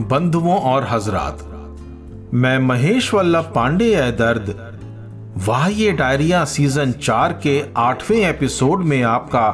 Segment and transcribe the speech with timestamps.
[0.00, 1.38] बंधुओं और हजरात,
[2.34, 4.78] मैं महेश वल्लभ पांडे है दर्द,
[5.36, 9.50] वाह ये डायरिया सीज़न चार के आठवें एपिसोड में आपका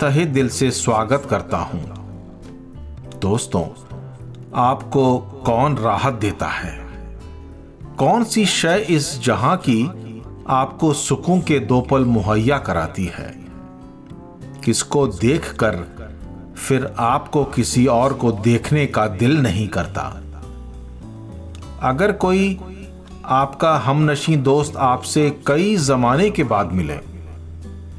[0.00, 1.82] तहे दिल से स्वागत करता हूँ।
[3.20, 3.64] दोस्तों,
[4.54, 6.86] आपको कौन राहत देता है?
[7.98, 9.90] कौन सी शय इस जहाँ की
[10.48, 13.44] आपको सुकून के दो पल मुहैया कराती है?
[14.64, 15.93] किसको देखकर
[16.68, 20.02] फिर आपको किसी और को देखने का दिल नहीं करता।
[21.82, 22.58] अगर कोई
[23.24, 26.96] आपका हमनशी दोस्त आपसे कई जमाने के बाद मिले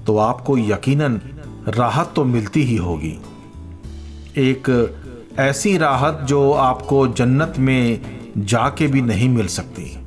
[0.08, 1.20] तो आपको यकीनन
[1.68, 3.18] राहत तो मिलती ही होगी।
[4.38, 4.70] एक
[5.40, 8.02] ऐसी राहत जो आपको जन्नत में
[8.38, 9.98] जाके भी नहीं मिल सकती।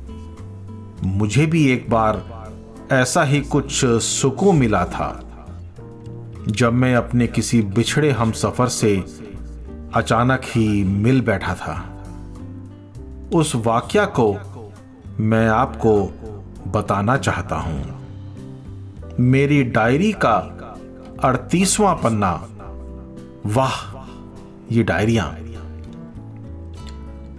[1.03, 2.23] मुझे भी एक बार
[2.91, 5.28] ऐसा ही कुछ सुकून मिला था।
[6.49, 9.03] जब मैं अपने किसी बिछड़े हम सफ़र से
[9.93, 12.03] अचानक ही मिल बैठा था।
[13.33, 14.37] उस वाक्य को
[15.19, 16.05] मैं आपको
[16.67, 17.99] बताना चाहता हूँ।
[19.19, 20.35] मेरी डायरी का
[21.23, 22.47] अड़तीसवां पन्ना।
[23.45, 24.05] वाह,
[24.71, 25.37] ये डायरिया।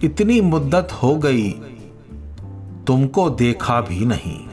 [0.03, 1.51] इतनी मुद्दत हो गई,
[2.87, 4.47] तुमको देखा भी नहीं।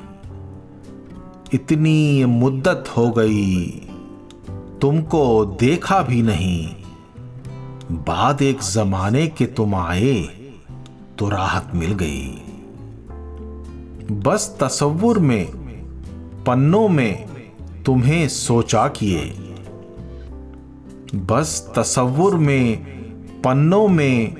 [1.54, 3.87] इतनी मुद्दत हो गई
[4.80, 6.68] तुमको देखा भी नहीं।
[7.92, 10.22] बाद एक जमाने के तुम आए
[11.18, 12.28] तो राहत मिल गई।
[14.10, 15.46] बस तसव्वुर में,
[16.44, 17.26] पन्नों में
[17.86, 19.24] तुम्हें सोचा किए।
[21.14, 22.76] बस तसव्वुर में,
[23.42, 24.34] पन्नों में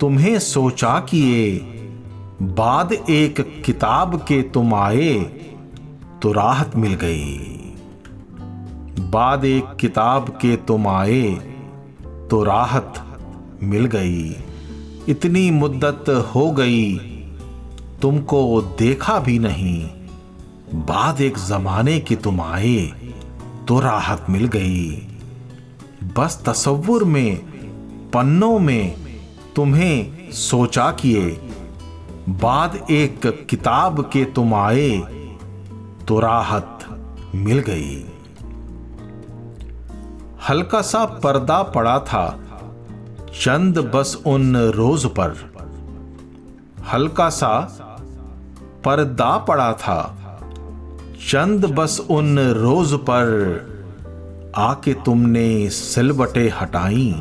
[0.00, 1.58] तुम्हें सोचा किए।
[2.42, 5.18] बाद एक किताब के तुम आए
[6.22, 7.59] तो राहत मिल गई।
[9.00, 11.30] बाद एक किताब के तुम आए
[12.30, 12.94] तो राहत
[13.62, 14.36] मिल गई।
[15.08, 16.96] इतनी मुद्दत हो गई,
[18.02, 19.88] तुमको देखा भी नहीं।
[20.86, 22.86] बाद एक जमाने के तुम आए
[23.68, 24.90] तो राहत मिल गई।
[26.18, 27.36] बस तस्वुर में,
[28.10, 28.94] पन्नों में
[29.56, 31.30] तुम्हें सोचा किए।
[32.28, 34.90] बाद एक किताब के तुम आए
[36.08, 36.78] तो राहत
[37.34, 38.09] मिल गई।
[40.48, 42.40] हल्का सा पर्दा पड़ा था।
[43.40, 45.36] चंद बस उन रोज पर।
[46.92, 47.58] हल्का सा
[48.84, 50.16] पर्दा पड़ा था।
[51.28, 53.30] चंद बस उन रोज पर
[54.56, 57.14] आके तुमने सिलवटे हटाई।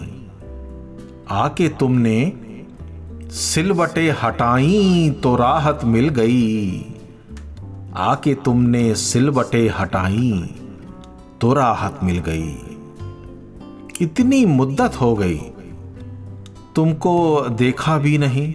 [1.32, 2.34] आके तुमने
[3.32, 6.80] सिलवटे हटाई तो राहत मिल गई।
[7.96, 10.56] आके तुमने सिलवटे हटाई
[11.42, 12.79] तो राहत मिल गई।
[14.02, 15.40] इतनी मुद्दत हो गई।
[16.76, 18.54] तुमको देखा भी नहीं।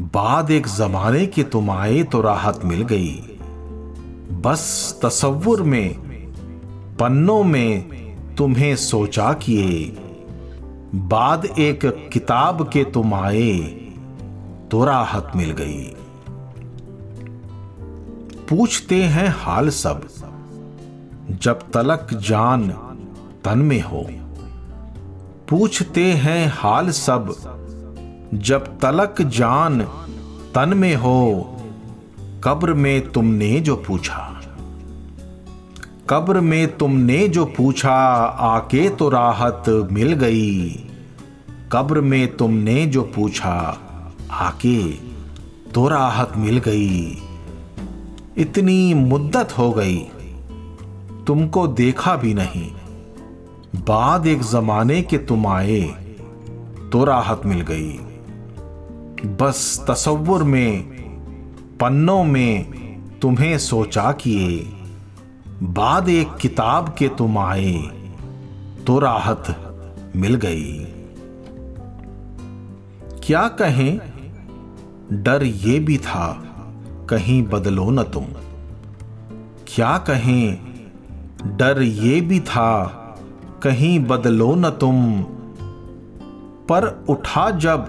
[0.00, 3.14] बाद एक जमाने के तुम आए तो राहत मिल गई।
[4.42, 4.62] बस
[5.02, 5.94] तस्वुर में,
[6.96, 7.88] पन्नों में
[8.36, 9.96] तुम्हें सोचा किए।
[10.94, 13.58] बाद एक किताब के तुम आए
[14.70, 15.84] तो राहत मिल गई।
[18.48, 20.08] पूछते हैं हाल सब,
[21.42, 22.68] जब तलक जान
[23.44, 24.06] तन में हो।
[25.50, 27.34] पूछते हैं हाल सब,
[28.34, 29.80] जब तलक जान
[30.54, 31.56] तन में हो,
[32.44, 34.40] कब्र में तुमने जो पूछा।
[36.10, 40.70] कब्र में तुमने जो पूछा, आके तो राहत मिल गई।
[41.72, 43.78] कब्र में तुमने जो पूछा,
[44.30, 44.92] आके
[45.74, 47.22] तो राहत मिल गई।
[48.36, 49.98] इतनी मुद्दत हो गई,
[51.26, 52.70] तुमको देखा भी नहीं।
[53.76, 55.80] बाद एक जमाने के तुम आए
[56.92, 57.92] तो राहत मिल गई।
[59.26, 60.82] बस तसव्वुर में,
[61.80, 62.72] पन्नों में
[63.18, 64.72] तुम्हें सोचा किए।
[65.62, 67.74] बाद एक किताब के तुम आए
[68.86, 69.44] तो राहत
[70.16, 70.84] मिल गई।
[73.24, 74.00] क्या कहें?
[75.12, 76.42] डर ये भी था,
[77.10, 78.24] कहीं बदलो न तुम।
[79.66, 80.58] क्या कहें?
[81.56, 82.96] डर ये भी था
[83.62, 85.22] कहीं बदलो न तुम।
[86.68, 87.86] पर उठा जब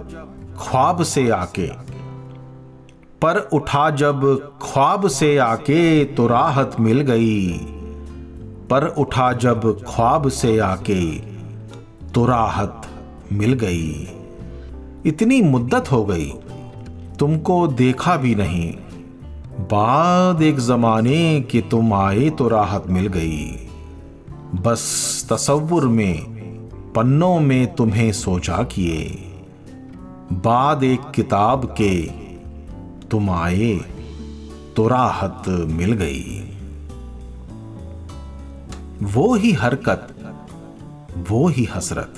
[0.60, 1.68] ख्वाब से आके,
[3.22, 4.22] पर उठा जब
[4.62, 7.52] ख्वाब से आके तो राहत मिल गई।
[8.70, 11.02] पर उठा जब ख्वाब से आके
[12.14, 12.82] तो राहत
[13.32, 14.08] मिल गई।
[15.06, 16.32] इतनी मुद्दत हो गई,
[17.20, 18.72] तुमको देखा भी नहीं।
[19.72, 23.68] बाद एक जमाने के तुम आए तो राहत मिल गई।
[24.56, 26.25] बस तसव्वुर में,
[26.95, 29.03] पन्नों में तुम्हें सोचा किए।
[30.33, 32.01] बाद एक किताब के
[33.07, 33.80] तुम आए
[34.75, 36.51] तो राहत मिल गई।
[39.03, 40.15] वो ही हरकत,
[41.30, 42.13] वो ही हसरत,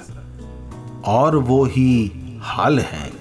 [1.06, 3.12] और वो ही हाल है।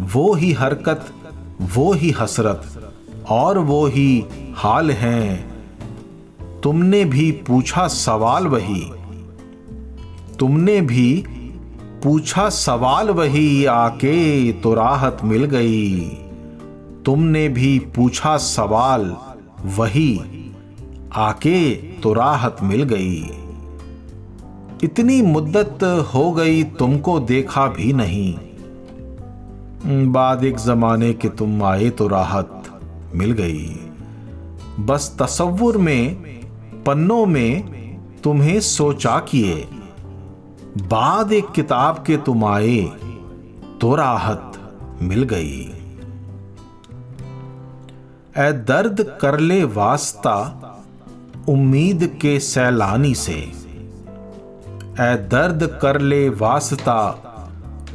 [0.00, 1.06] वो ही हरकत,
[1.60, 2.92] वो ही हसरत,
[3.28, 4.24] और वो ही
[4.54, 5.51] हाल है।
[6.62, 8.80] तुमने भी पूछा सवाल वही।
[10.38, 11.24] तुमने भी
[12.02, 16.00] पूछा सवाल वही आके तो राहत मिल गई।
[17.04, 19.16] तुमने भी पूछा सवाल
[19.76, 20.20] वही
[21.14, 23.22] आके तो राहत मिल गई।
[24.82, 25.78] इतनी मुद्दत
[26.14, 28.34] हो गई तुमको देखा भी नहीं।
[30.12, 32.62] बाद एक जमाने के तुम आए तो राहत
[33.14, 33.68] मिल गई।
[34.80, 36.31] बस तसव्वुर में
[36.86, 37.68] पन्नों में
[38.24, 39.68] तुम्हें सोचा किए।
[40.78, 42.80] बाद एक किताब के तुम आए
[43.80, 44.52] तो राहत
[45.02, 45.60] मिल गई।
[48.38, 50.36] ए दर्द कर ले वास्ता
[51.48, 53.38] उम्मीद के सैलानी से।
[55.00, 56.98] ए दर्द कर ले वास्ता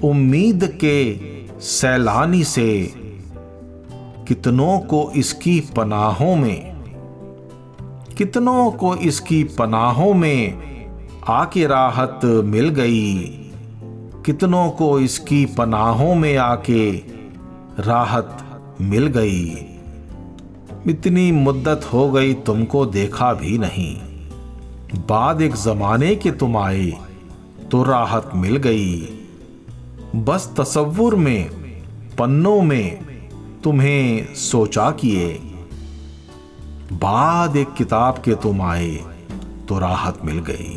[0.04, 0.98] उम्मीद के
[1.62, 2.94] सैलानी से।
[4.28, 6.77] कितनों को इसकी पनाहों में
[8.18, 10.58] कितनों को इसकी पनाहों में
[11.28, 13.18] आके राहत मिल गई।
[14.26, 16.92] कितनों को इसकी पनाहों में आके
[17.80, 19.46] राहत मिल गई।
[20.88, 23.98] इतनी मुद्दत हो गई तुमको देखा भी नहीं।
[25.08, 26.94] बाद एक जमाने के तुम आए
[27.72, 29.02] तो राहत मिल गई।
[30.16, 31.50] बस तसव्वुर में,
[32.20, 33.00] पन्नों में
[33.64, 35.47] तुम्हें सोचा किए।
[36.94, 38.96] बाद एक किताब के तुम आए
[39.70, 40.76] तो राहत मिल गई।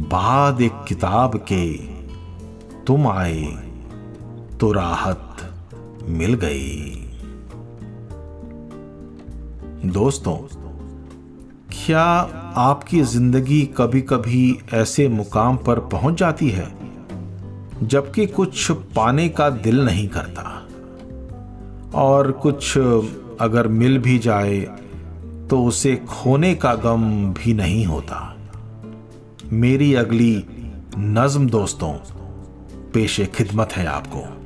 [0.00, 1.66] बाद एक किताब के
[2.84, 3.44] तुम आए
[4.60, 5.36] तो राहत
[6.08, 6.94] मिल गई।
[9.84, 10.36] दोस्तों,
[11.74, 12.04] क्या
[12.56, 16.68] आपकी ज़िंदगी कभी कभी ऐसे मुकाम पर पहुँच जाती है,
[17.82, 20.54] जबकि कुछ पाने का दिल नहीं करता?
[21.94, 22.74] और कुछ
[23.40, 24.60] अगर मिल भी जाए
[25.50, 28.36] तो उसे खोने का गम भी नहीं होता।
[29.52, 30.46] मेरी अगली
[30.98, 31.92] नज्म दोस्तों,
[32.94, 34.37] पेशे खिदमत है आपको।